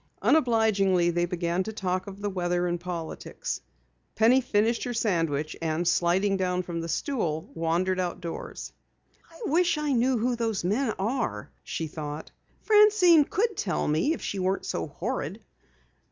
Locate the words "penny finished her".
4.15-4.95